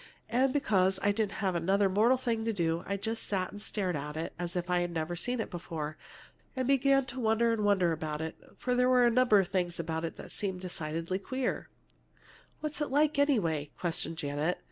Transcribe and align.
And 0.29 0.51
because 0.51 0.99
I 1.03 1.11
didn't 1.11 1.33
have 1.43 1.53
another 1.53 1.87
mortal 1.87 2.17
thing 2.17 2.43
to 2.45 2.53
do, 2.53 2.83
I 2.87 2.97
just 2.97 3.21
sat 3.23 3.51
and 3.51 3.61
stared 3.61 3.95
at 3.95 4.17
it 4.17 4.33
as 4.39 4.55
if 4.55 4.67
I'd 4.67 4.89
never 4.89 5.15
seen 5.15 5.39
it 5.39 5.51
before, 5.51 5.95
and 6.55 6.67
began 6.67 7.05
to 7.05 7.19
wonder 7.19 7.53
and 7.53 7.63
wonder 7.63 7.91
about 7.91 8.19
it. 8.19 8.35
For 8.57 8.73
there 8.73 8.89
were 8.89 9.05
a 9.05 9.11
number 9.11 9.37
of 9.37 9.49
things 9.49 9.79
about 9.79 10.03
it 10.03 10.15
that 10.15 10.31
seemed 10.31 10.61
decidedly 10.61 11.19
queer." 11.19 11.69
"What's 12.61 12.81
it 12.81 12.89
like, 12.89 13.19
anyway?" 13.19 13.69
questioned 13.77 14.17
Janet. 14.17 14.57